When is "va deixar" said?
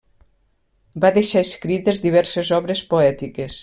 1.03-1.45